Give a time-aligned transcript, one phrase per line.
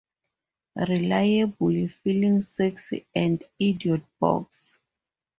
[0.87, 4.79] Reliable", "Feeling Sexy" and "Idiot Box".